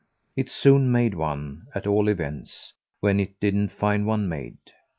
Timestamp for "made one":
0.91-1.67